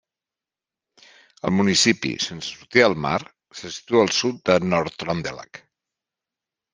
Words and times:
El 1.49 1.51
municipi, 1.57 2.13
sense 2.23 2.49
sortida 2.55 2.87
al 2.91 2.97
mar, 3.05 3.19
se 3.59 3.71
situa 3.75 4.01
al 4.05 4.11
sud 4.21 4.39
de 4.51 4.57
Nord-Trøndelag. 4.73 5.61